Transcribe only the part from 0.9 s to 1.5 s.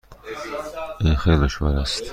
این خیلی